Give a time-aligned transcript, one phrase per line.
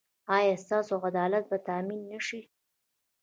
[0.37, 2.41] ایا ستاسو عدالت به تامین نه شي؟